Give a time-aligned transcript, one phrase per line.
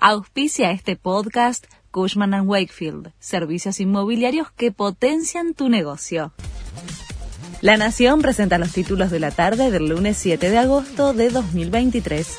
[0.00, 6.32] Auspicia este podcast Cushman⁇ Wakefield, servicios inmobiliarios que potencian tu negocio.
[7.62, 12.36] La Nación presenta los títulos de la tarde del lunes 7 de agosto de 2023.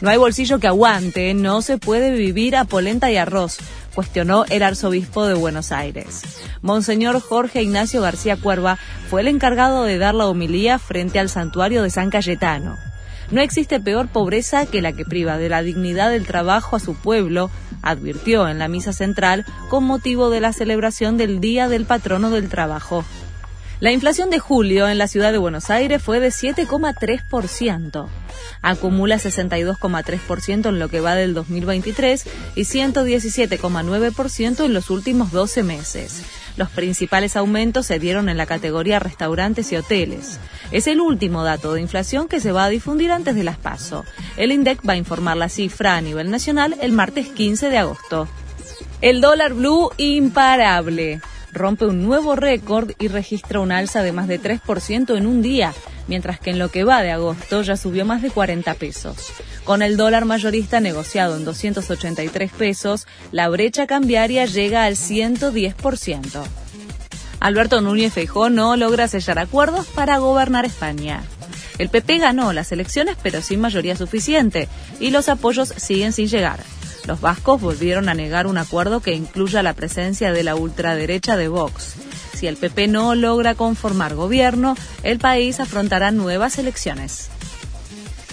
[0.00, 3.58] No hay bolsillo que aguante, no se puede vivir a polenta y arroz,
[3.94, 6.22] cuestionó el arzobispo de Buenos Aires.
[6.62, 8.76] Monseñor Jorge Ignacio García Cuerva
[9.08, 12.76] fue el encargado de dar la homilía frente al santuario de San Cayetano.
[13.30, 16.94] No existe peor pobreza que la que priva de la dignidad del trabajo a su
[16.94, 17.50] pueblo,
[17.82, 22.48] advirtió en la misa central con motivo de la celebración del Día del Patrono del
[22.48, 23.04] Trabajo.
[23.80, 28.08] La inflación de julio en la ciudad de Buenos Aires fue de 7,3%.
[28.60, 32.24] Acumula 62,3% en lo que va del 2023
[32.56, 36.24] y 117,9% en los últimos 12 meses.
[36.56, 40.40] Los principales aumentos se dieron en la categoría restaurantes y hoteles.
[40.72, 44.04] Es el último dato de inflación que se va a difundir antes de las PASO.
[44.36, 48.26] El INDEC va a informar la cifra a nivel nacional el martes 15 de agosto.
[49.00, 51.20] El dólar blue imparable
[51.52, 55.72] rompe un nuevo récord y registra un alza de más de 3% en un día,
[56.06, 59.16] mientras que en lo que va de agosto ya subió más de 40 pesos.
[59.64, 66.42] Con el dólar mayorista negociado en 283 pesos, la brecha cambiaria llega al 110%.
[67.40, 71.22] Alberto Núñez Feijó no logra sellar acuerdos para gobernar España.
[71.78, 74.68] El PP ganó las elecciones pero sin mayoría suficiente
[74.98, 76.60] y los apoyos siguen sin llegar.
[77.08, 81.48] Los vascos volvieron a negar un acuerdo que incluya la presencia de la ultraderecha de
[81.48, 81.94] Vox.
[82.34, 87.30] Si el PP no logra conformar gobierno, el país afrontará nuevas elecciones.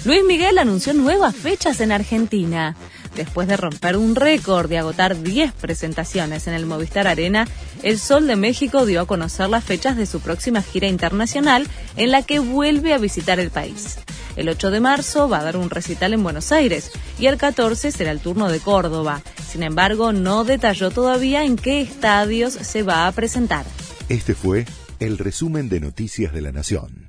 [0.03, 2.75] Luis Miguel anunció nuevas fechas en Argentina.
[3.15, 7.47] Después de romper un récord de agotar 10 presentaciones en el Movistar Arena,
[7.81, 11.65] el Sol de México dio a conocer las fechas de su próxima gira internacional
[11.95, 13.99] en la que vuelve a visitar el país.
[14.35, 17.91] El 8 de marzo va a dar un recital en Buenos Aires y el 14
[17.91, 19.21] será el turno de Córdoba.
[19.47, 23.65] Sin embargo, no detalló todavía en qué estadios se va a presentar.
[24.09, 24.65] Este fue
[24.99, 27.04] el resumen de Noticias de la Nación.